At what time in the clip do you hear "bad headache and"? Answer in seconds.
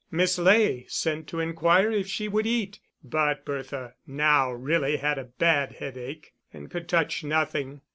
5.25-6.71